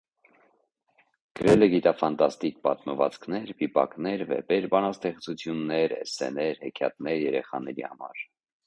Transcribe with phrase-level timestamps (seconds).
[1.39, 8.29] Գրել է գիտաֆանտաստիկ պատմվածքներ, վիպակներ, վեպեր, բանաստեղծություններ, էսսեներ, հեքիաթներ երեխաների համար։